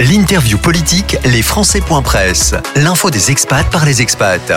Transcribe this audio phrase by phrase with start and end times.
[0.00, 1.40] L'interview politique, les
[2.02, 2.52] Presse.
[2.74, 4.52] L'info des expats par les expats.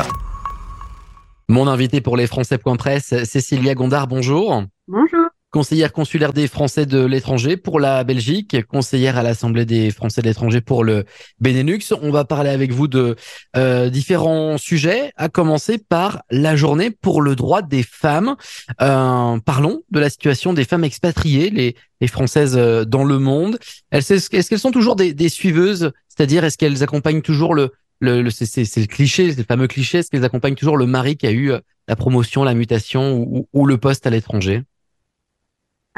[1.48, 2.26] Mon invité pour les
[2.76, 4.64] Presse, Cécilia Gondard, bonjour.
[4.88, 10.22] Bonjour conseillère consulaire des Français de l'étranger pour la Belgique, conseillère à l'Assemblée des Français
[10.22, 11.06] de l'étranger pour le
[11.40, 11.94] Benelux.
[12.02, 13.16] On va parler avec vous de
[13.56, 18.36] euh, différents sujets, à commencer par la journée pour le droit des femmes.
[18.82, 23.58] Euh, parlons de la situation des femmes expatriées, les, les Françaises euh, dans le monde.
[23.92, 25.92] Est-ce qu'elles sont toujours des, des suiveuses?
[26.10, 30.12] C'est-à-dire, est-ce qu'elles accompagnent toujours le, le, le c'est le cliché, le fameux cliché, est-ce
[30.12, 31.52] qu'elles accompagnent toujours le mari qui a eu
[31.88, 34.64] la promotion, la mutation ou, ou le poste à l'étranger?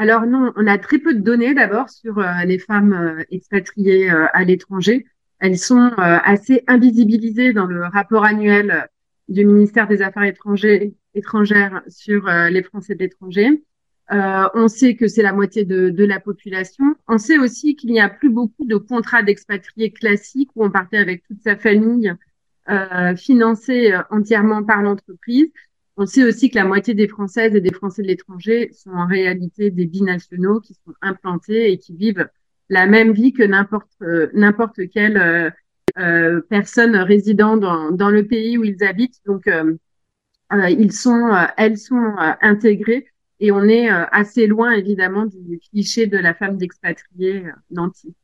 [0.00, 4.10] Alors non, on a très peu de données d'abord sur euh, les femmes euh, expatriées
[4.10, 5.04] euh, à l'étranger.
[5.40, 8.88] Elles sont assez invisibilisées dans le rapport annuel
[9.28, 10.30] du ministère des Affaires
[11.14, 13.62] étrangères sur les Français de l'étranger.
[14.10, 16.84] on sait que c'est la moitié de, la population.
[17.08, 20.98] On sait aussi qu'il n'y a plus beaucoup de contrats d'expatriés classiques où on partait
[20.98, 22.12] avec toute sa famille,
[23.16, 25.50] financés entièrement par l'entreprise.
[26.02, 29.06] On sait aussi que la moitié des Françaises et des Français de l'étranger sont en
[29.06, 32.26] réalité des binationaux qui sont implantés et qui vivent
[32.70, 35.50] la même vie que n'importe euh, n'importe quelle euh,
[35.98, 39.20] euh, personne résidant dans, dans le pays où ils habitent.
[39.26, 39.46] Donc,
[40.70, 43.06] ils sont, elles sont intégrées
[43.38, 48.14] et on est assez loin évidemment du cliché de la femme d'expatrié nanti.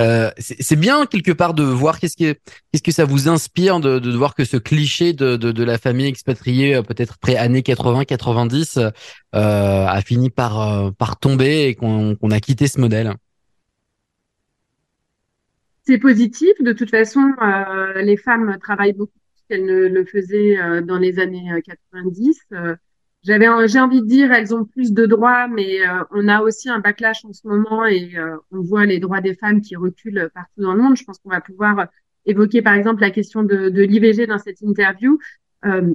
[0.00, 2.32] Euh, c'est bien quelque part de voir qu'est-ce que
[2.72, 5.76] qu'est-ce que ça vous inspire de, de voir que ce cliché de, de, de la
[5.76, 8.90] famille expatriée euh, peut-être près années 80-90 euh,
[9.32, 13.12] a fini par euh, par tomber et qu'on qu'on a quitté ce modèle.
[15.84, 16.52] C'est positif.
[16.60, 17.34] De toute façon,
[17.96, 22.38] les femmes travaillent beaucoup plus qu'elles ne le faisaient dans les années 90
[23.24, 26.68] j'avais j'ai envie de dire elles ont plus de droits mais euh, on a aussi
[26.68, 30.30] un backlash en ce moment et euh, on voit les droits des femmes qui reculent
[30.34, 30.96] partout dans le monde.
[30.96, 31.86] Je pense qu'on va pouvoir
[32.26, 35.18] évoquer par exemple la question de, de l'IVG dans cette interview.
[35.64, 35.94] Euh,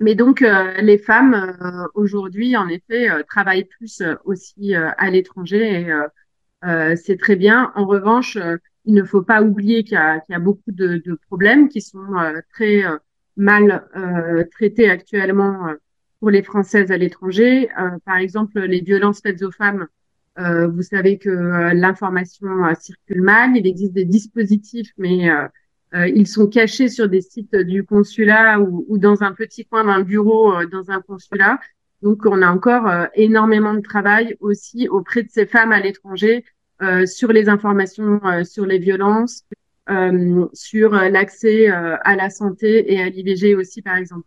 [0.00, 1.56] mais donc les femmes
[1.94, 5.86] aujourd'hui en effet travaillent plus aussi à l'étranger
[6.62, 7.70] et c'est très bien.
[7.76, 8.36] En revanche
[8.84, 12.02] il ne faut pas oublier qu'il y, y a, beaucoup de, de problèmes qui sont
[12.52, 12.82] très
[13.36, 13.86] mal
[14.50, 15.68] traités actuellement
[16.22, 17.68] pour les Françaises à l'étranger.
[17.80, 19.88] Euh, par exemple, les violences faites aux femmes.
[20.38, 23.56] Euh, vous savez que euh, l'information circule mal.
[23.56, 25.28] Il existe des dispositifs, mais
[25.92, 30.64] ils sont cachés sur des sites du consulat ou, dans un petit coin d'un bureau
[30.66, 31.58] dans un consulat.
[32.02, 36.44] Donc, on a encore énormément de travail aussi auprès de ces femmes à l'étranger
[37.04, 39.42] sur les informations sur les violences,
[40.52, 44.24] sur l'accès à la santé et à l'IVG aussi, par exemple.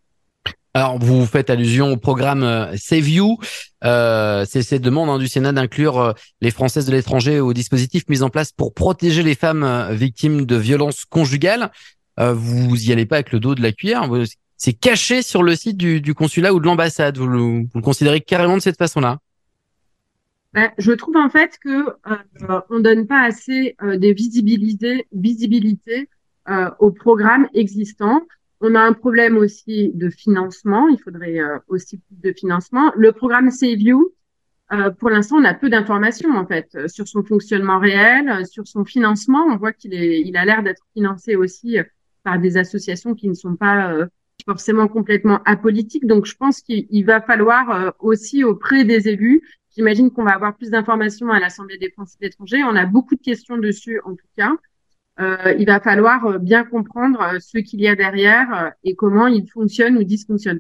[0.76, 3.38] Alors, vous faites allusion au programme euh, Save You.
[3.86, 8.04] Euh, c'est cette demande hein, du Sénat d'inclure euh, les Françaises de l'étranger au dispositif
[8.10, 11.72] mis en place pour protéger les femmes euh, victimes de violences conjugales.
[12.18, 14.10] vous y allez pas avec le dos de la cuillère.
[14.58, 17.18] C'est caché sur le site du, du consulat ou de l'ambassade.
[17.18, 19.20] Vous, vous, le considérez carrément de cette façon-là?
[20.52, 26.10] Ben, Je trouve en fait que euh, on donne pas assez de visibilité, visibilité
[26.80, 28.22] aux programmes existants.
[28.62, 30.88] On a un problème aussi de financement.
[30.88, 32.92] Il faudrait euh, aussi plus de financement.
[32.96, 34.14] Le programme Save You,
[34.72, 38.68] euh, pour l'instant, on a peu d'informations en fait euh, sur son fonctionnement réel, sur
[38.68, 39.46] son financement.
[39.50, 41.78] On voit qu'il est, a l'air d'être financé aussi
[42.24, 43.96] par des associations qui ne sont pas
[44.46, 46.08] forcément complètement apolitiques.
[46.08, 49.44] Donc, je pense qu'il va falloir aussi auprès des élus.
[49.76, 52.64] J'imagine qu'on va avoir plus d'informations à l'Assemblée des Français d'étrangers.
[52.64, 54.54] On a beaucoup de questions dessus, en tout cas.
[55.20, 59.28] Euh, il va falloir euh, bien comprendre euh, ce qu'il y a derrière et comment
[59.28, 60.60] il fonctionne ou dysfonctionne.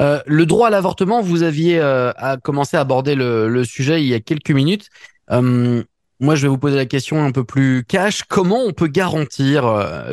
[0.00, 4.02] Euh, le droit à l'avortement, vous aviez euh, à commencé à aborder le, le, sujet
[4.02, 4.88] il y a quelques minutes.
[5.30, 5.82] Euh,
[6.20, 8.22] moi, je vais vous poser la question un peu plus cash.
[8.22, 9.64] Comment on peut garantir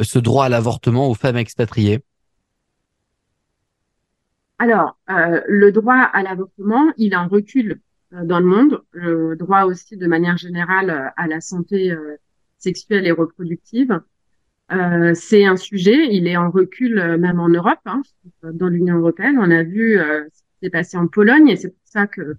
[0.01, 2.01] ce droit à l'avortement aux femmes expatriées?
[4.57, 7.79] Alors, le droit à l'avortement, il en recul
[8.11, 8.81] dans le monde.
[8.91, 11.95] Le droit aussi, de manière générale, à la santé
[12.59, 13.99] sexuelle et reproductive.
[14.71, 18.03] Euh, c'est un sujet, il est en recul euh, même en Europe, hein,
[18.43, 19.37] dans l'Union européenne.
[19.39, 22.35] On a vu euh, ce qui s'est passé en Pologne et c'est pour ça que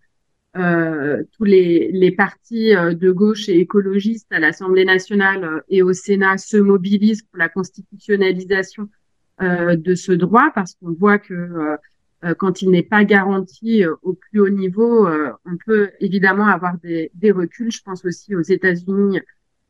[0.57, 5.93] euh, tous les, les partis euh, de gauche et écologistes à l'Assemblée nationale et au
[5.93, 8.89] Sénat se mobilisent pour la constitutionnalisation
[9.41, 11.79] de ce droit parce qu'on voit que
[12.37, 17.31] quand il n'est pas garanti au plus haut niveau, on peut évidemment avoir des, des
[17.33, 17.73] reculs.
[17.73, 19.21] Je pense aussi aux États-Unis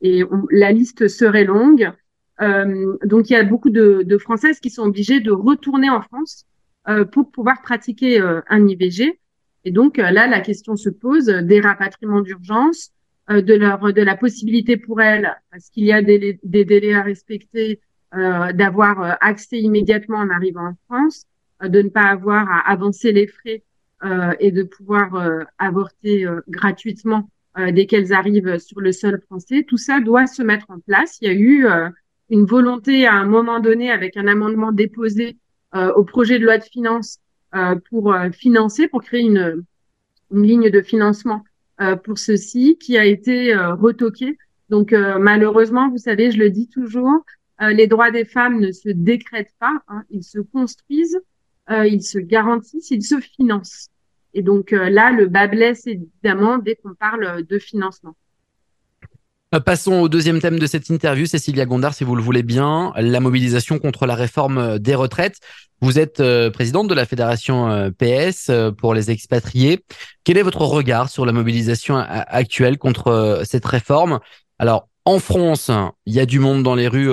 [0.01, 1.93] et la liste serait longue.
[2.41, 6.01] Euh, donc il y a beaucoup de, de, Françaises qui sont obligées de retourner en
[6.01, 6.47] France
[6.89, 9.21] euh, pour pouvoir pratiquer euh, un IVG.
[9.65, 12.91] Et donc euh, là, la question se pose des rapatriements d'urgence,
[13.29, 17.03] de leur de la possibilité pour elles, parce qu'il y a des, des, délais à
[17.03, 17.81] respecter,
[18.13, 21.27] d'avoir accès immédiatement en arrivant en France,
[21.63, 23.63] de ne pas avoir à avancer les frais
[24.41, 29.65] et de pouvoir avorter gratuitement dès qu'elles arrivent sur le sol français.
[29.67, 31.19] Tout ça doit se mettre en place.
[31.21, 31.67] Il y a eu
[32.29, 35.37] une volonté à un moment donné avec un amendement déposé
[35.75, 37.19] au projet de loi de finances
[37.89, 39.65] pour financer, pour créer une,
[40.31, 41.43] ligne de financement
[42.05, 44.39] pour ceci qui a été retoqué.
[44.69, 47.25] Donc malheureusement, vous savez, je le dis toujours,
[47.61, 51.21] les droits des femmes ne se décrètent pas, hein, ils se construisent,
[51.69, 53.91] ils se garantissent, ils se financent.
[54.35, 58.15] Et donc là, le bas blesse évidemment dès qu'on parle de financement.
[59.53, 62.93] Euh, passons au deuxième thème de cette interview, Cécilia Gondard, si vous le voulez bien,
[62.97, 65.41] la mobilisation contre la réforme des retraites.
[65.81, 69.85] Vous êtes euh, présidente de la fédération euh, PS pour les expatriés.
[70.23, 74.21] Quel est votre regard sur la mobilisation actuelle contre cette réforme?
[74.61, 75.71] Alors, en France,
[76.07, 77.11] il y a du monde dans les rues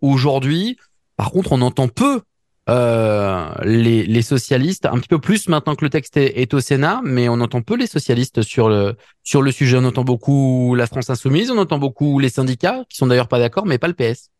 [0.00, 0.78] aujourd'hui.
[1.16, 2.22] Par contre, on entend peu
[2.68, 7.00] euh, les, socialistes, un petit peu plus maintenant que le texte est, est, au Sénat,
[7.02, 9.78] mais on entend peu les socialistes sur le sur le sujet.
[9.78, 13.38] On entend beaucoup la France insoumise, on entend beaucoup les syndicats, qui sont d'ailleurs pas
[13.38, 14.30] d'accord, mais pas le PS.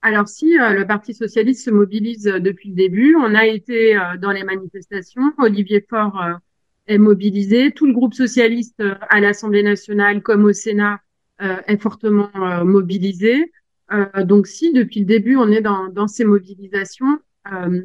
[0.00, 3.98] Alors si euh, le Parti socialiste se mobilise euh, depuis le début, on a été
[4.22, 5.34] dans les manifestations.
[5.36, 6.38] Olivier Faure
[6.86, 11.00] est mobilisé, tout le groupe socialiste à l'Assemblée nationale comme au Sénat
[11.38, 12.30] est fortement
[12.64, 13.52] mobilisé.
[13.92, 17.18] Euh, donc si depuis le début on est dans, dans ces mobilisations,
[17.52, 17.82] euh,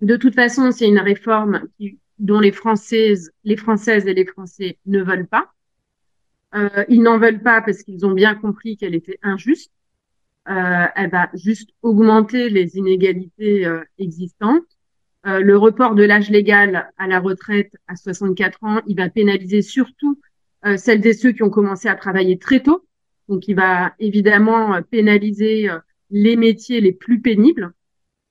[0.00, 4.78] de toute façon c'est une réforme qui, dont les Françaises, les Françaises et les Français
[4.86, 5.52] ne veulent pas.
[6.54, 9.70] Euh, ils n'en veulent pas parce qu'ils ont bien compris qu'elle était injuste.
[10.48, 14.64] Euh, elle va juste augmenter les inégalités euh, existantes.
[15.26, 19.62] Euh, le report de l'âge légal à la retraite à 64 ans, il va pénaliser
[19.62, 20.20] surtout
[20.76, 22.84] celles et ceux qui ont commencé à travailler très tôt,
[23.28, 25.78] donc, il va évidemment euh, pénaliser euh,
[26.10, 27.72] les métiers les plus pénibles.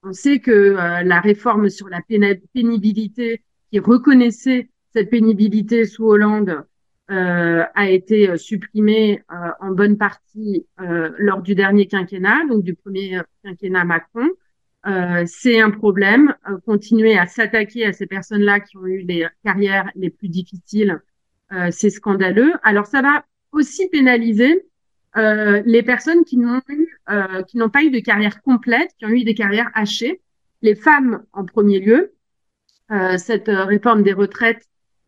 [0.03, 6.63] On sait que euh, la réforme sur la pénibilité, qui reconnaissait cette pénibilité sous Hollande,
[7.09, 9.23] a été supprimée
[9.61, 14.27] en bonne partie lors du dernier quinquennat, donc du premier quinquennat Macron.
[15.25, 16.35] c'est un problème.
[16.65, 21.01] continuer à s'attaquer à ces personnes-là qui ont eu des carrières les plus difficiles,
[21.71, 22.51] c'est scandaleux.
[22.61, 23.23] Alors ça va
[23.53, 24.65] aussi pénaliser
[25.15, 29.06] euh, les personnes qui n'ont eu, euh, qui n'ont pas eu de carrière complète, qui
[29.06, 30.21] ont eu des carrières hachées,
[30.62, 32.13] les femmes en premier lieu.
[32.92, 34.63] Euh, cette réforme des retraites,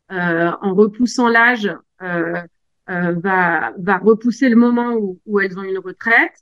[0.09, 6.33] en repoussant l'âge, va, va repousser le moment où, où elles ont une retraite.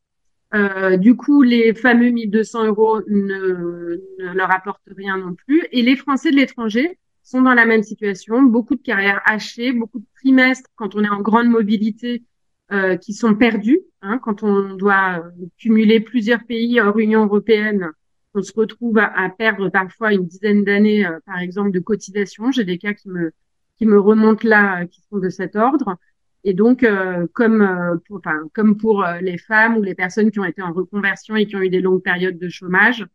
[0.99, 5.61] du coup, les fameux 1200 euros ne, ne, leur apportent rien non plus.
[5.73, 8.41] Et les Français de l'étranger sont dans la même situation.
[8.41, 12.23] Beaucoup de carrières hachées, beaucoup de trimestres quand on est en grande mobilité
[12.73, 13.79] euh, qui sont perdus.
[14.01, 17.91] Hein, quand on doit euh, cumuler plusieurs pays hors Union européenne,
[18.33, 22.51] on se retrouve à, perdre parfois une dizaine d'années, euh, par exemple, de cotisation.
[22.51, 23.31] J'ai des cas qui me
[23.77, 25.95] qui me remontent là, qui sont de cet ordre.
[26.43, 26.85] Et donc,
[27.33, 31.35] comme pour, enfin, comme pour les femmes ou les personnes qui ont été en reconversion
[31.35, 33.05] et qui ont eu des longues périodes de chômage,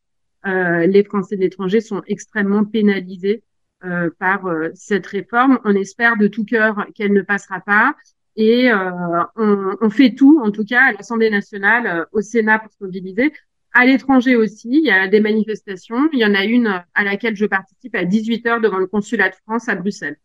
[0.44, 3.42] les Français de l'étranger sont extrêmement pénalisés
[4.18, 4.44] par
[4.74, 5.58] cette réforme.
[5.64, 7.96] On espère de tout cœur qu'elle ne passera pas
[8.36, 8.90] et euh,
[9.36, 12.82] on, on, fait tout, en tout cas à l'Assemblée nationale, euh, au Sénat pour se
[12.84, 13.32] mobiliser.
[13.74, 16.08] À l'étranger aussi, il y a des manifestations.
[16.12, 19.30] Il y en a une à laquelle je participe à 18 heures devant le consulat
[19.30, 20.16] de France à Bruxelles.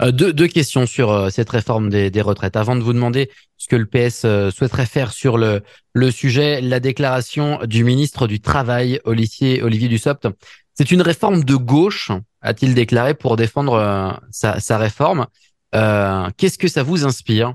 [0.00, 2.56] Euh, deux, deux, questions sur euh, cette réforme des, des, retraites.
[2.56, 6.60] Avant de vous demander ce que le PS euh, souhaiterait faire sur le, le sujet,
[6.62, 10.28] la déclaration du ministre du Travail, Olivier, Olivier Dussopt.
[10.72, 15.26] C'est une réforme de gauche, a-t-il déclaré, pour défendre sa, sa réforme.
[15.74, 17.54] Euh, qu'est-ce que ça vous inspire?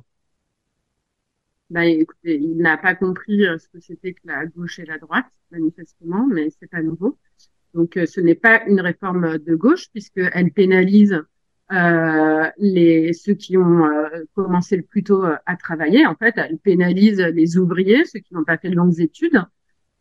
[1.72, 5.00] Bah, écoutez, il n'a pas compris euh, ce que c'était que la gauche et la
[5.00, 7.18] droite, manifestement, mais c'est pas nouveau.
[7.74, 11.24] Donc, euh, ce n'est pas une réforme de gauche puisqu'elle pénalise
[11.72, 13.90] euh, les ceux qui ont
[14.36, 16.06] commencé le plus tôt à travailler.
[16.06, 19.42] En fait, elle pénalise les ouvriers, ceux qui n'ont pas fait de longues études,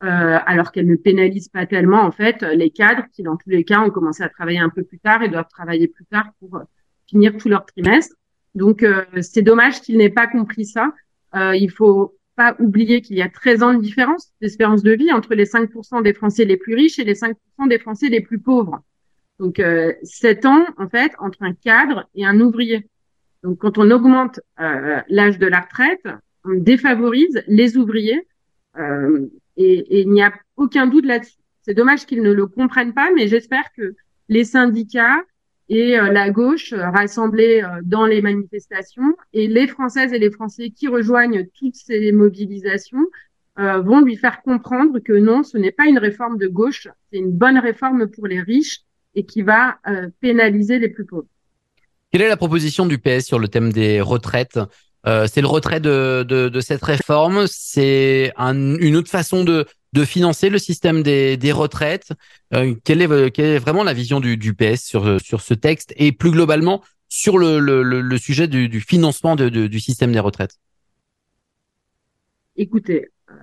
[0.00, 3.80] alors qu'elle ne pénalise pas tellement en fait les cadres qui, dans tous les cas,
[3.80, 6.62] ont commencé à travailler un peu plus tard et doivent travailler plus tard pour
[7.08, 8.14] finir tout leur trimestre.
[8.54, 10.92] Donc, euh, c'est dommage qu'il n'ait pas compris ça.
[11.34, 15.12] Euh, il faut pas oublier qu'il y a 13 ans de différence d'espérance de vie
[15.12, 17.34] entre les 5% des Français les plus riches et les 5%
[17.68, 18.80] des Français les plus pauvres.
[19.38, 22.88] Donc, euh, 7 ans, en fait, entre un cadre et un ouvrier.
[23.42, 26.06] Donc, quand on augmente euh, l'âge de la retraite,
[26.44, 28.26] on défavorise les ouvriers
[28.78, 31.36] euh, et, et il n'y a aucun doute là-dessus.
[31.62, 33.94] C'est dommage qu'ils ne le comprennent pas, mais j'espère que
[34.28, 35.20] les syndicats,
[35.68, 41.46] et la gauche rassemblée dans les manifestations et les Françaises et les Français qui rejoignent
[41.58, 43.06] toutes ces mobilisations
[43.56, 47.32] vont lui faire comprendre que non, ce n'est pas une réforme de gauche, c'est une
[47.32, 48.80] bonne réforme pour les riches
[49.14, 49.78] et qui va
[50.20, 51.28] pénaliser les plus pauvres.
[52.10, 54.58] Quelle est la proposition du PS sur le thème des retraites?
[55.06, 57.46] Euh, C'est le retrait de, de, de cette réforme.
[57.48, 62.08] C'est un, une autre façon de, de financer le système des, des retraites.
[62.54, 65.92] Euh, quelle, est, quelle est vraiment la vision du, du PS sur, sur ce texte
[65.96, 70.20] et plus globalement sur le, le, le sujet du, du financement de, du système des
[70.20, 70.58] retraites?
[72.56, 73.34] Écoutez, euh,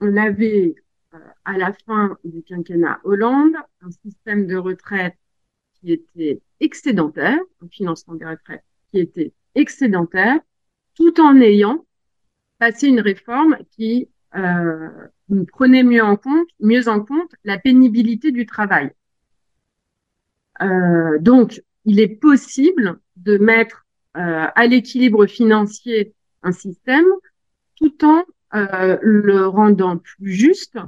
[0.00, 0.74] on avait
[1.14, 5.16] euh, à la fin du quinquennat Hollande un système de retraite
[5.80, 10.38] qui était excédentaire, un financement des retraites qui était excédentaire,
[10.94, 11.84] tout en ayant
[12.58, 14.88] passé une réforme qui euh,
[15.52, 18.90] prenait mieux en compte, mieux en compte la pénibilité du travail.
[20.62, 23.86] Euh, donc, il est possible de mettre
[24.16, 27.06] euh, à l'équilibre financier un système
[27.76, 30.78] tout en le rendant plus juste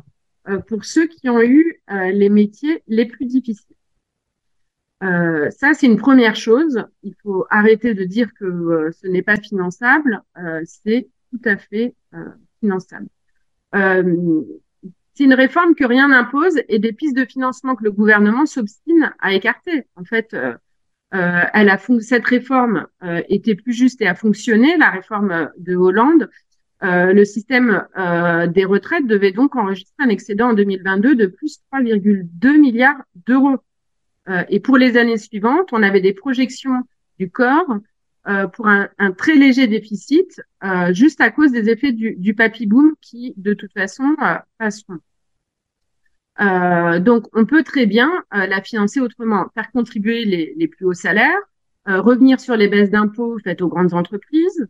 [0.69, 3.76] pour ceux qui ont eu les métiers les plus difficiles.
[5.03, 6.85] Euh, ça, c'est une première chose.
[7.03, 10.23] Il faut arrêter de dire que euh, ce n'est pas finançable.
[10.39, 12.19] Euh, c'est tout à fait euh,
[12.61, 13.09] finançable.
[13.73, 19.13] c'est une réforme que rien n'impose et des pistes de financement que le gouvernement s'obstine
[19.19, 19.87] à écarter.
[19.97, 20.35] En fait,
[21.11, 22.87] elle a cette réforme
[23.29, 24.77] était plus juste et a fonctionné.
[24.79, 26.31] La réforme de Hollande,
[26.83, 27.87] le système
[28.49, 33.59] des retraites devait donc enregistrer un excédent en 2022 de plus 3,2 milliards d'euros.
[34.29, 36.83] Euh, et pour les années suivantes, on avait des projections
[37.19, 37.77] du corps
[38.29, 42.35] euh, pour un, un, très léger déficit, euh, juste à cause des effets du, du
[42.35, 44.17] papy boom qui, de toute façon,
[44.59, 44.99] passeront.
[47.01, 51.41] donc, on peut très bien la financer autrement, faire contribuer les, les plus hauts salaires,
[51.87, 54.67] revenir sur les baisses d'impôts faites aux grandes entreprises,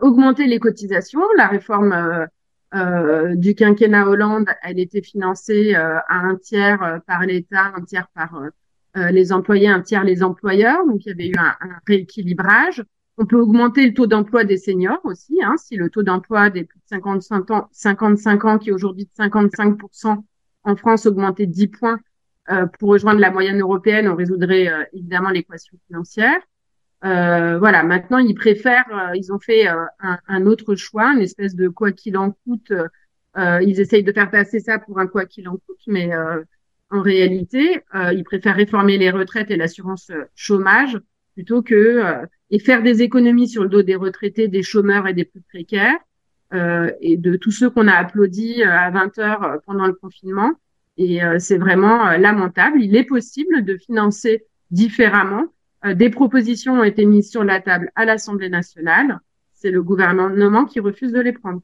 [0.00, 1.22] augmenter les cotisations.
[1.36, 2.26] La réforme
[3.36, 8.50] du quinquennat Hollande, elle était financée à un tiers par l'État, un tiers par
[8.96, 10.86] euh, les employés, un tiers les employeurs.
[10.86, 12.84] Donc, il y avait eu un, un rééquilibrage.
[13.18, 15.42] On peut augmenter le taux d'emploi des seniors aussi.
[15.42, 19.04] Hein, si le taux d'emploi des plus de 55 ans, 55 ans qui est aujourd'hui
[19.04, 20.22] de 55%
[20.64, 22.00] en France augmentait 10 points
[22.50, 26.38] euh, pour rejoindre la moyenne européenne, on résoudrait euh, évidemment l'équation financière.
[27.04, 31.68] Euh, voilà, maintenant ils préfèrent, ils ont fait un, un, autre choix, une espèce de
[31.68, 32.72] quoi qu'il en coûte.
[33.36, 36.10] ils essayent de faire passer ça pour un quoi qu'il en coûte, mais
[36.90, 40.98] en réalité, euh, ils préfèrent réformer les retraites et l'assurance euh, chômage
[41.34, 45.14] plutôt que euh, et faire des économies sur le dos des retraités, des chômeurs et
[45.14, 45.98] des plus précaires
[46.52, 50.50] euh, et de tous ceux qu'on a applaudis à 20 heures pendant le confinement.
[50.96, 52.82] Et c'est vraiment lamentable.
[52.82, 55.46] Il est possible de financer différemment.
[55.94, 59.18] des propositions ont été mises sur la table à l'Assemblée nationale.
[59.54, 61.62] C'est le gouvernement qui refuse de les prendre.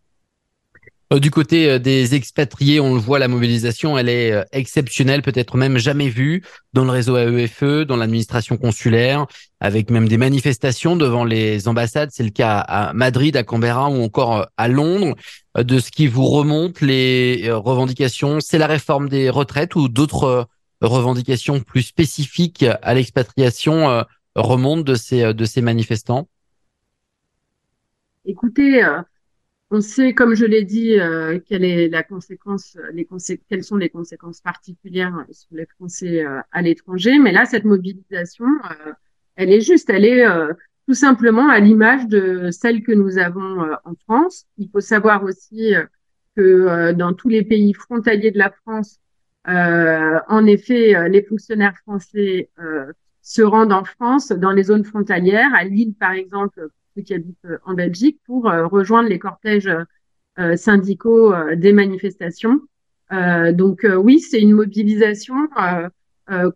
[1.12, 5.22] Euh, du côté euh, des expatriés, on le voit, la mobilisation, elle est euh, exceptionnelle,
[5.22, 9.26] peut-être même jamais vue dans le réseau AEFE, dans l'administration consulaire,
[9.60, 12.10] avec même des manifestations devant les ambassades.
[12.12, 15.14] C'est le cas à Madrid, à Canberra ou encore à Londres.
[15.56, 20.48] De ce qui vous remonte, les revendications, c'est la réforme des retraites ou d'autres
[20.82, 26.28] revendications plus spécifiques à l'expatriation remontent de ces, de ces manifestants?
[28.26, 28.82] Écoutez,
[29.70, 33.08] on sait, comme je l'ai dit, euh, quelle est la conséquence, les
[33.48, 37.18] quelles sont les conséquences particulières sur les Français euh, à l'étranger.
[37.18, 38.92] Mais là, cette mobilisation, euh,
[39.34, 40.24] elle est juste, elle est
[40.86, 44.46] tout simplement à l'image de celle que nous avons en France.
[44.56, 45.74] Il faut savoir aussi
[46.36, 48.98] que dans tous les pays frontaliers de la France,
[49.46, 52.48] en effet, les fonctionnaires français
[53.20, 56.66] se rendent en France dans les zones frontalières, à Lille par exemple,
[57.02, 59.70] qui habitent euh, en Belgique pour euh, rejoindre les cortèges
[60.38, 62.60] euh, syndicaux des manifestations.
[63.10, 65.34] donc oui, c'est une mobilisation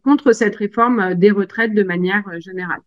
[0.04, 2.80] contre cette réforme des retraites de manière générale.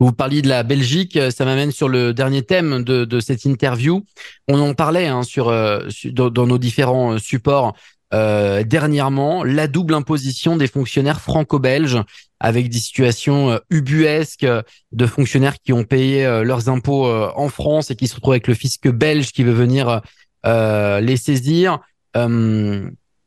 [0.00, 4.04] Vous parliez de la Belgique, ça m'amène sur le dernier thème de, cette interview.
[4.48, 5.52] On en parlait hein, sur,
[6.12, 7.76] dans, nos différents supports
[8.14, 11.98] euh, dernièrement la double imposition des fonctionnaires franco-belges
[12.38, 14.46] avec des situations euh, ubuesques
[14.92, 18.46] de fonctionnaires qui ont payé euh, leurs impôts en France et qui se retrouvent avec
[18.46, 20.02] le fisc belge qui veut venir
[20.44, 21.80] les saisir.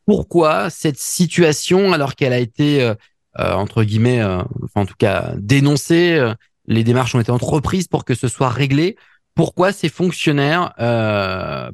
[0.06, 2.94] pourquoi cette situation alors qu'elle a été
[3.36, 4.24] entre guillemets,
[4.76, 6.34] en tout cas dénoncée,
[6.68, 8.96] les démarches ont été entreprises pour que ce soit réglé?
[9.40, 11.72] Pourquoi ces fonctionnaires euh,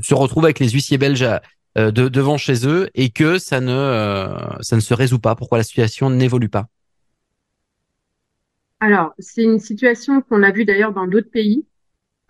[0.00, 1.38] se retrouvent avec les huissiers belges à, euh,
[1.76, 5.58] de, devant chez eux et que ça ne, euh, ça ne se résout pas Pourquoi
[5.58, 6.66] la situation n'évolue pas
[8.80, 11.66] Alors, c'est une situation qu'on a vue d'ailleurs dans d'autres pays,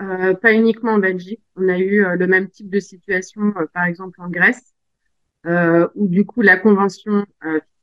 [0.03, 1.41] euh, pas uniquement en Belgique.
[1.57, 4.75] On a eu euh, le même type de situation, euh, par exemple en Grèce,
[5.95, 7.25] où du coup la convention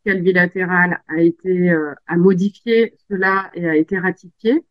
[0.04, 1.74] fiscale bilatérale a été
[2.08, 4.66] a modifié cela et a été ratifiée.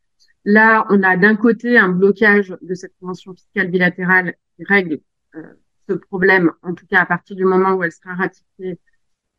[0.44, 5.00] Là, on a d'un côté un blocage de cette convention fiscale bilatérale qui règle
[5.88, 8.78] ce problème, en tout cas à partir du moment où elle sera ratifiée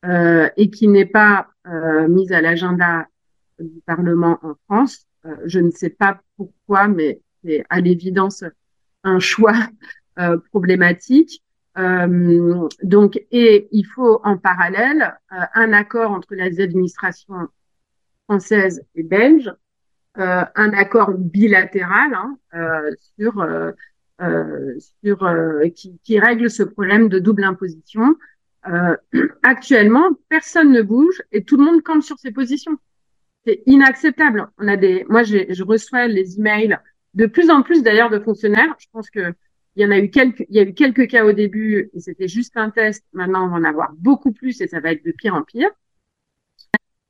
[0.06, 3.08] euh, et qui n'est pas euh, mise à l'agenda
[3.60, 5.06] du Parlement en France.
[5.26, 8.44] Euh, je ne sais pas pourquoi, mais c'est à l'évidence
[9.04, 9.56] un choix
[10.52, 11.42] problématique.
[11.76, 17.48] Donc, et il faut en parallèle un accord entre les administrations
[18.26, 19.52] françaises et belges,
[20.16, 22.38] un accord bilatéral hein,
[23.18, 23.44] sur
[24.20, 25.30] sur
[25.76, 28.16] qui, qui, règle ce problème de double imposition.
[29.44, 32.78] actuellement, personne ne bouge et tout le monde campe sur ses positions
[33.46, 34.48] c'est inacceptable.
[34.58, 36.78] On a des, moi, je reçois les emails
[37.14, 38.76] de plus en plus d'ailleurs de fonctionnaires.
[38.80, 39.34] Je pense que
[39.76, 42.00] il y en a eu quelques, il y a eu quelques cas au début et
[42.00, 43.04] c'était juste un test.
[43.12, 45.70] Maintenant, on va en avoir beaucoup plus et ça va être de pire en pire.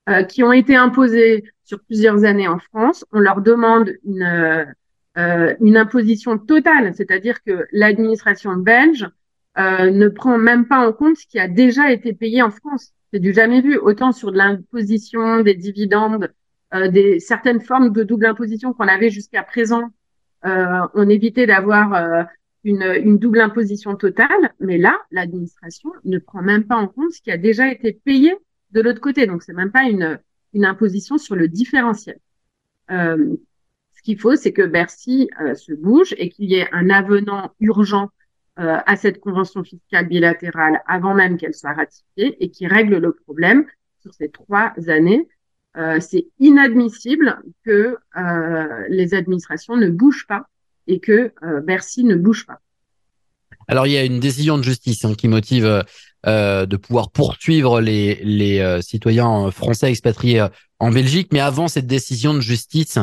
[0.09, 3.05] Euh, qui ont été imposés sur plusieurs années en France.
[3.11, 4.73] On leur demande une,
[5.17, 9.07] euh, une imposition totale, c'est-à-dire que l'administration belge
[9.57, 12.93] euh, ne prend même pas en compte ce qui a déjà été payé en France.
[13.11, 16.33] C'est du jamais vu, autant sur de l'imposition, des dividendes,
[16.73, 19.91] euh, des certaines formes de double imposition qu'on avait jusqu'à présent.
[20.45, 22.23] Euh, on évitait d'avoir euh,
[22.63, 27.21] une, une, double imposition totale, mais là, l'administration ne prend même pas en compte ce
[27.21, 28.35] qui a déjà été payé
[28.71, 29.27] de l'autre côté.
[29.27, 30.19] Donc, c'est même pas une,
[30.53, 32.17] une imposition sur le différentiel.
[34.03, 37.51] Euh, qu'il faut, c'est que Bercy euh, se bouge et qu'il y ait un avenant
[37.59, 38.09] urgent
[38.59, 43.13] euh, à cette convention fiscale bilatérale avant même qu'elle soit ratifiée et qui règle le
[43.13, 43.65] problème
[44.01, 45.27] sur ces trois années.
[45.77, 50.45] Euh, c'est inadmissible que euh, les administrations ne bougent pas
[50.85, 52.59] et que euh, Bercy ne bouge pas.
[53.67, 55.83] Alors il y a une décision de justice hein, qui motive
[56.25, 60.47] euh, de pouvoir poursuivre les, les citoyens français expatriés
[60.79, 62.99] en Belgique, mais avant cette décision de justice,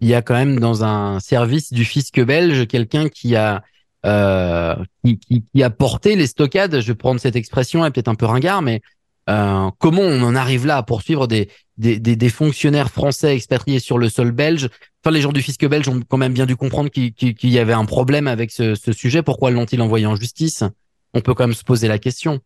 [0.00, 3.62] il y a quand même dans un service du fisc belge quelqu'un qui a
[4.06, 6.80] euh, qui, qui, qui, a porté les stockades.
[6.80, 8.80] Je vais prendre cette expression, elle est peut-être un peu ringard, mais
[9.28, 13.78] euh, comment on en arrive là à poursuivre des, des, des, des, fonctionnaires français expatriés
[13.78, 14.70] sur le sol belge?
[15.04, 17.74] Enfin, les gens du fisc belge ont quand même bien dû comprendre qu'il y avait
[17.74, 19.22] un problème avec ce, ce sujet.
[19.22, 20.64] Pourquoi l'ont-ils envoyé en justice?
[21.12, 22.40] On peut quand même se poser la question.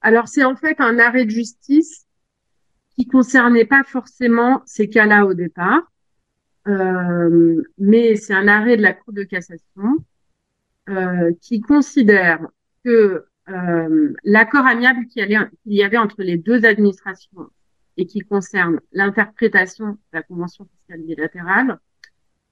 [0.00, 2.06] Alors, c'est en fait un arrêt de justice
[2.96, 5.82] qui concernait pas forcément ces cas-là au départ,
[6.68, 10.04] mais c'est un arrêt de la Cour de cassation
[10.88, 12.40] euh, qui considère
[12.84, 17.50] que euh, l'accord amiable qu'il y avait entre les deux administrations
[17.96, 21.78] et qui concerne l'interprétation de la convention fiscale bilatérale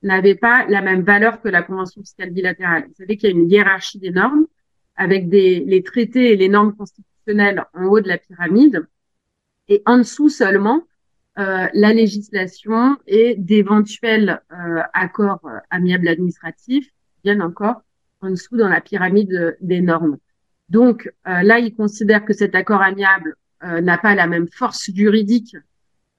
[0.03, 2.85] n'avait pas la même valeur que la convention fiscale bilatérale.
[2.89, 4.47] Vous savez qu'il y a une hiérarchie des normes
[4.97, 8.87] avec des, les traités et les normes constitutionnelles en haut de la pyramide
[9.69, 10.83] et en dessous seulement
[11.39, 16.91] euh, la législation et d'éventuels euh, accords amiables administratifs
[17.25, 17.83] viennent encore
[18.21, 20.19] en dessous dans la pyramide des normes.
[20.69, 24.91] Donc euh, là, il considère que cet accord amiable euh, n'a pas la même force
[24.93, 25.57] juridique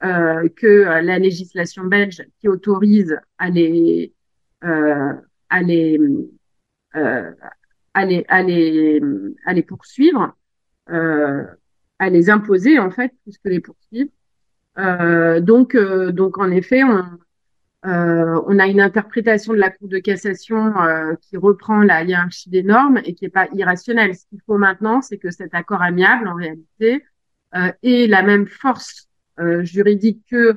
[0.04, 4.12] euh, que la législation belge qui autorise à les
[4.60, 5.98] à les
[6.92, 9.00] à les à les
[9.46, 10.36] à les poursuivre,
[10.86, 14.10] à les imposer en fait plus que les poursuivre.
[14.76, 17.04] Donc donc en effet, on,
[17.86, 22.50] euh, on a une interprétation de la Cour de cassation euh, qui reprend la hiérarchie
[22.50, 24.16] des normes et qui n'est pas irrationnelle.
[24.16, 27.04] Ce qu'il faut maintenant, c'est que cet accord amiable, en réalité,
[27.54, 30.56] euh, ait la même force euh, juridique que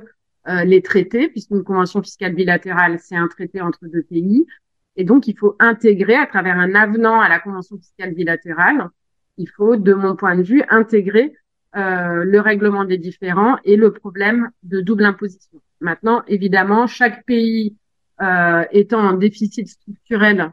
[0.66, 4.48] les traités, puisqu'une convention fiscale bilatérale, c'est un traité entre deux pays.
[4.96, 8.90] Et donc, il faut intégrer, à travers un avenant à la convention fiscale bilatérale,
[9.38, 11.36] il faut, de mon point de vue, intégrer
[11.74, 15.62] le règlement des différends et le problème de double imposition.
[15.80, 17.76] Maintenant, évidemment, chaque pays
[18.22, 20.52] euh, étant en déficit structurel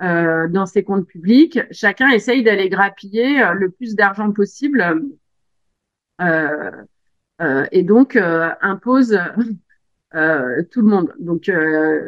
[0.00, 5.02] euh, dans ses comptes publics, chacun essaye d'aller grappiller euh, le plus d'argent possible
[6.22, 6.70] euh,
[7.42, 9.18] euh et donc euh, impose
[10.70, 11.14] tout le monde.
[11.18, 11.50] Donc,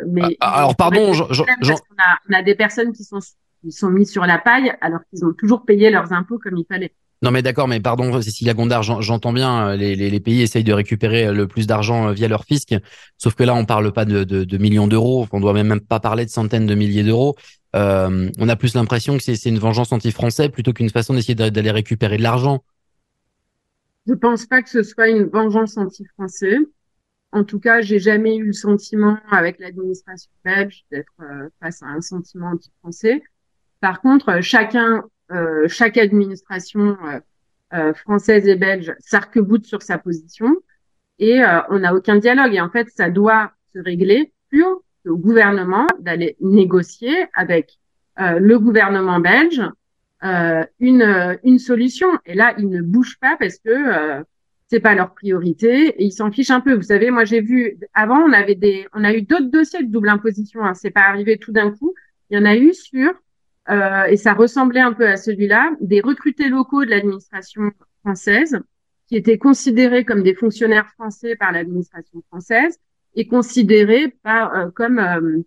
[0.08, 3.20] mais ah, alors pardon, je, je, on, a, on a des personnes qui sont
[3.60, 6.64] qui sont mises sur la paille alors qu'ils ont toujours payé leurs impôts comme il
[6.64, 6.94] fallait.
[7.22, 10.72] Non mais d'accord, mais pardon Cécilia Gondard, j'entends bien, euh, les, les, pays essayent de
[10.72, 12.74] récupérer euh, le plus d'argent euh, via leur fisc,
[13.16, 16.24] sauf que là on parle pas de, de, millions d'euros, on doit même pas parler
[16.24, 17.36] de centaines de milliers d'euros.
[17.76, 21.70] Euh, on a plus l'impression que c'est une vengeance anti-français plutôt qu'une façon d'essayer d'aller
[21.70, 22.64] récupérer de l'argent.
[24.08, 26.56] Je pense pas que ce soit une vengeance anti-français.
[27.30, 31.12] en tout cas, j'ai jamais eu le sentiment avec l'administration belge d'être
[31.62, 33.22] face à un sentiment anti-français.
[33.80, 35.04] Par contre, chacun,
[35.68, 36.96] chaque administration
[37.94, 40.56] française et belge s'arc-boute sur sa position
[41.18, 41.40] et
[41.70, 42.54] on n'a aucun dialogue.
[42.54, 44.64] Et en fait, ça doit se régler plus
[45.06, 47.78] au gouvernement d'aller négocier avec
[48.20, 49.62] euh, le gouvernement belge
[50.24, 52.08] euh, une, une solution.
[52.26, 54.22] Et là, ils ne bougent pas parce que euh,
[54.68, 56.74] c'est pas leur priorité et ils s'en fichent un peu.
[56.74, 59.90] Vous savez, moi j'ai vu avant, on avait des, on a eu d'autres dossiers de
[59.90, 60.64] double imposition.
[60.64, 61.94] Hein, c'est pas arrivé tout d'un coup.
[62.30, 63.12] Il y en a eu sur
[63.70, 67.70] euh, et ça ressemblait un peu à celui-là des recrutés locaux de l'administration
[68.04, 68.60] française
[69.06, 72.78] qui étaient considérés comme des fonctionnaires français par l'administration française
[73.14, 75.42] et considérés par euh, comme euh,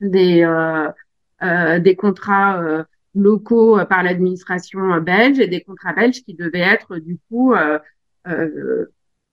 [0.00, 6.98] des euh, des contrats locaux par l'administration belge et des contrats belges qui devaient être
[6.98, 7.52] du coup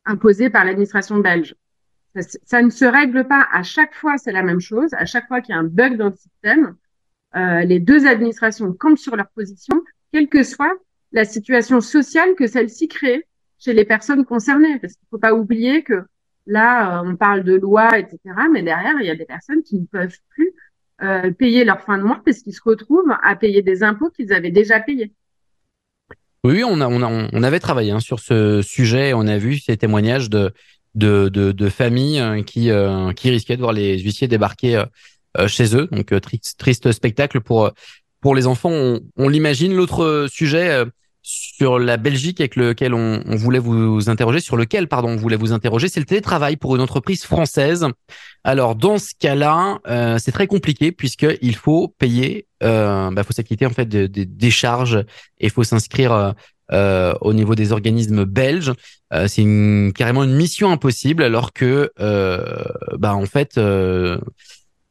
[0.06, 1.56] imposés par l'administration belge.
[2.46, 4.90] Ça, ne se règle pas à chaque fois, c'est la même chose.
[4.94, 6.76] À chaque fois qu'il y a un bug dans le système,
[7.36, 10.74] euh, les deux administrations campent sur leur position, quelle que soit
[11.12, 13.26] la situation sociale que celle-ci crée
[13.58, 14.80] chez les personnes concernées.
[14.80, 16.04] Parce qu'il ne faut pas oublier que
[16.50, 18.20] Là, euh, on parle de loi, etc.
[18.52, 20.52] Mais derrière, il y a des personnes qui ne peuvent plus
[21.04, 24.34] euh, payer leur fin de mois parce qu'ils se retrouvent à payer des impôts qu'ils
[24.34, 25.14] avaient déjà payés.
[26.44, 26.82] Oui, on,
[27.44, 29.14] avait travaillé hein, sur ce sujet.
[29.14, 30.52] On a vu ces témoignages de,
[31.70, 32.72] familles qui,
[33.16, 34.82] qui risquaient de voir les huissiers débarquer
[35.48, 35.88] chez eux.
[35.92, 37.72] Donc, triste, triste spectacle pour,
[38.22, 38.72] pour les enfants.
[38.72, 39.76] On, on l'imagine.
[39.76, 40.86] L'autre sujet
[41.22, 45.52] sur la Belgique avec lequel on, voulait vous interroger, sur lequel pardon on voulait vous
[45.52, 47.86] interroger, c'est le télétravail pour une entreprise française.
[48.44, 53.34] Alors dans ce cas-là, euh, c'est très compliqué puisque il faut payer, euh, bah, faut
[53.34, 55.04] s'acquitter en fait des charges
[55.40, 56.32] et faut s'inscrire euh,
[56.72, 58.74] euh, au niveau des organismes belges.
[59.14, 59.44] Euh, c'est
[59.96, 61.92] carrément une mission impossible alors que
[62.98, 63.60] bah en fait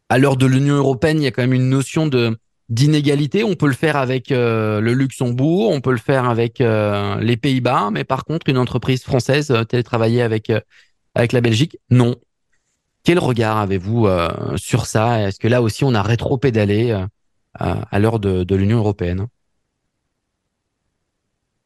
[0.09, 3.45] à l'heure de l'Union européenne, il y a quand même une notion de d'inégalité.
[3.45, 7.37] On peut le faire avec euh, le Luxembourg, on peut le faire avec euh, les
[7.37, 10.53] Pays-Bas, mais par contre, une entreprise française euh, télétravailler avec
[11.15, 12.17] avec la Belgique, non.
[13.05, 14.07] Quel regard avez-vous
[14.57, 15.27] sur ça?
[15.27, 17.07] Est-ce que là aussi, on a rétro-pédalé
[17.55, 19.27] à l'heure de, l'Union européenne?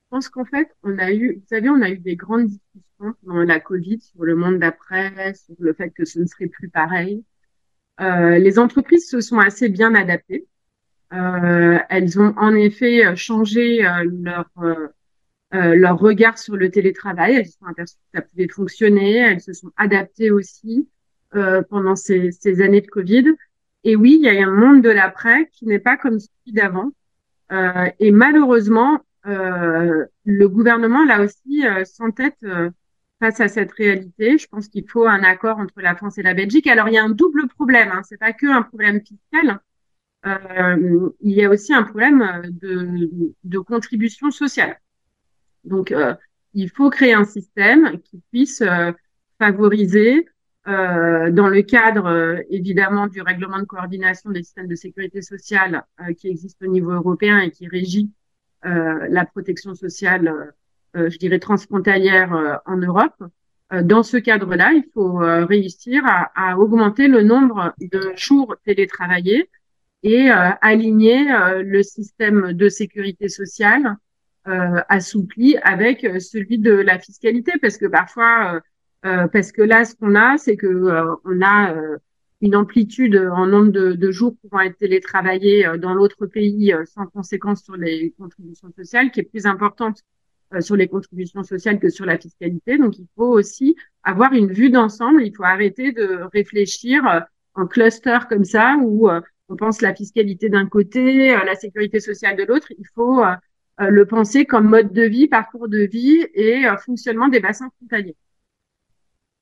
[0.04, 3.14] Je pense qu'en fait, on a eu, vous savez, on a eu des grandes discussions
[3.26, 6.68] pendant la Covid sur le monde d'après, sur le fait que ce ne serait plus
[6.68, 7.24] pareil.
[8.00, 10.46] Les entreprises se sont assez bien adaptées.
[11.12, 14.48] Euh, elles ont en effet euh, changé euh, leur
[15.54, 17.34] leur regard sur le télétravail.
[17.34, 19.16] Elles se sont aperçues que ça pouvait fonctionner.
[19.18, 20.88] Elles se sont adaptées aussi
[21.30, 23.26] pendant ces, ces années de Covid.
[23.84, 26.92] Et oui, il y a un monde de l'après qui n'est pas comme celui d'avant.
[27.52, 32.38] Euh, et malheureusement, euh, le gouvernement, là aussi, euh, s'entête
[33.22, 34.38] face à cette réalité.
[34.38, 36.66] Je pense qu'il faut un accord entre la France et la Belgique.
[36.66, 37.90] Alors, il y a un double problème.
[37.92, 38.02] Hein.
[38.08, 39.60] C'est pas que un problème fiscal
[40.26, 44.80] euh, il y a aussi un problème de, de contribution sociale.
[45.64, 46.14] Donc, euh,
[46.54, 48.92] il faut créer un système qui puisse euh,
[49.38, 50.28] favoriser,
[50.68, 55.84] euh, dans le cadre euh, évidemment du règlement de coordination des systèmes de sécurité sociale
[56.16, 58.10] qui existe au niveau européen et qui régit
[58.64, 60.54] la protection sociale,
[60.94, 63.14] je dirais transfrontalière en Europe.
[63.82, 69.48] Dans ce cadre-là, il faut réussir à, à, augmenter le nombre de jours télétravaillés
[70.02, 73.96] et euh, aligner euh, le système de sécurité sociale
[74.48, 78.60] euh, assoupli avec celui de la fiscalité, parce que parfois,
[79.02, 81.74] parce que là, ce qu'on a, c'est que on a
[82.40, 87.64] une amplitude en nombre de, de, jours pouvant être télétravaillés dans l'autre pays sans conséquence
[87.64, 90.02] sur les contributions sociales, qui est plus importante
[90.60, 92.78] sur les contributions sociales que sur la fiscalité.
[92.78, 95.24] Donc, il faut aussi avoir une vue d'ensemble.
[95.24, 97.02] Il faut arrêter de réfléchir
[97.54, 99.08] en cluster comme ça où
[99.52, 102.68] on pense la fiscalité d'un côté, euh, la sécurité sociale de l'autre.
[102.70, 103.34] Il faut euh,
[103.80, 108.16] euh, le penser comme mode de vie, parcours de vie et fonctionnement des bassins frontaliers.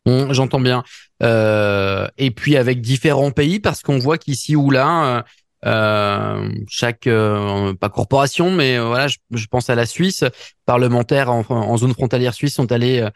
[0.07, 0.83] Mmh, j'entends bien.
[1.21, 5.25] et puis avec différents pays, parce qu'on voit qu'ici ou là,
[5.63, 10.25] chaque pas corporation, mais voilà, je, pense à la Suisse,
[10.67, 13.07] parlementaires en, zone frontalière suisse sont allés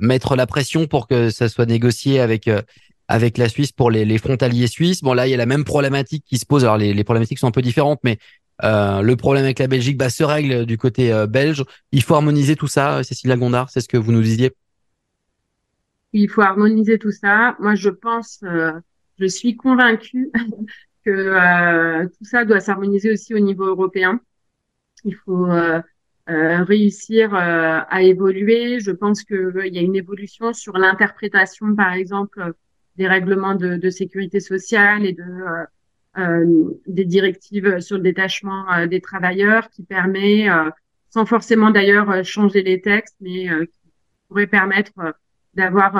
[0.00, 2.50] mettre la pression pour que ça soit négocié avec
[3.08, 5.02] avec la Suisse pour les, les, frontaliers suisses.
[5.02, 6.64] Bon, là, il y a la même problématique qui se pose.
[6.64, 8.18] Alors, les, les problématiques sont un peu différentes, mais
[8.64, 11.64] euh, le problème avec la Belgique bah, se règle du côté euh, belge.
[11.92, 14.52] Il faut harmoniser tout ça, Cécile Lagondard, c'est ce que vous nous disiez
[16.12, 17.56] Il faut harmoniser tout ça.
[17.60, 18.72] Moi, je pense, euh,
[19.18, 20.30] je suis convaincue
[21.08, 24.20] que tout ça doit s'harmoniser aussi au niveau européen.
[25.04, 25.46] Il faut
[26.26, 28.80] réussir à évoluer.
[28.80, 32.52] Je pense qu'il y a une évolution sur l'interprétation, par exemple,
[32.96, 35.24] des règlements de, de sécurité sociale et de
[36.18, 40.48] euh, des directives sur le détachement des travailleurs qui permet,
[41.10, 43.92] sans forcément d'ailleurs changer les textes, mais qui
[44.28, 44.92] pourrait permettre
[45.54, 45.96] d'avoir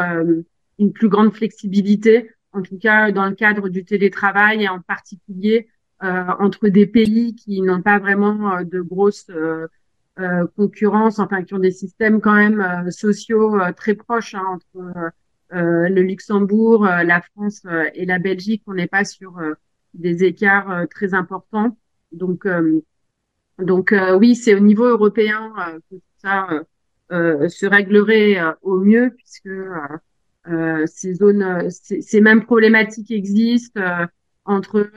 [0.78, 5.68] une plus grande flexibilité, en tout cas dans le cadre du télétravail et en particulier
[6.04, 9.66] euh, entre des pays qui n'ont pas vraiment euh, de grosse euh,
[10.56, 15.12] concurrence, enfin qui ont des systèmes quand même sociaux très proches hein, entre
[15.50, 17.62] le Luxembourg, la France
[17.94, 18.64] et la Belgique.
[18.66, 19.38] On n'est pas sur
[19.94, 21.78] des écarts très importants.
[22.10, 22.48] Donc,
[23.60, 25.54] donc oui, c'est au niveau européen
[25.88, 26.48] que ça
[27.10, 29.50] se réglerait au mieux puisque
[30.86, 33.80] ces zones, ces, mêmes problématiques existent
[34.44, 34.90] entre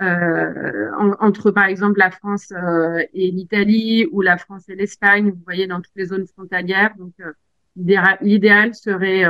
[0.00, 5.42] euh, entre par exemple la France euh, et l'Italie ou la France et l'Espagne, vous
[5.44, 6.94] voyez dans toutes les zones frontalières.
[6.98, 7.32] Donc euh,
[8.20, 9.24] l'idéal serait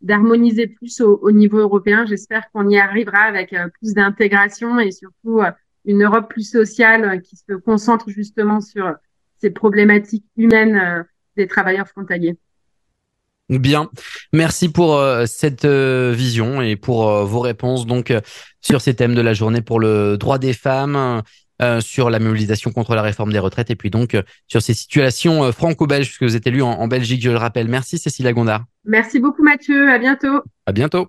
[0.00, 2.04] d'harmoniser plus au, au, niveau européen.
[2.04, 5.40] J'espère qu'on y arrivera avec plus d'intégration et surtout
[5.84, 8.94] une Europe plus sociale qui se concentre justement sur
[9.38, 11.04] ces problématiques humaines
[11.36, 12.38] des travailleurs frontaliers.
[13.48, 13.88] Bien,
[14.34, 18.12] merci pour euh, cette euh, vision et pour euh, vos réponses donc
[18.60, 21.22] sur ces thèmes de la journée pour le droit des femmes,
[21.80, 26.06] sur la mobilisation contre la réforme des retraites et puis donc sur ces situations franco-belges
[26.06, 27.66] puisque vous êtes élu en, en, Belgique, je le rappelle.
[27.68, 28.64] Merci Cécilia Gondard.
[28.84, 30.42] Merci beaucoup Mathieu, à bientôt.
[30.66, 31.08] À bientôt.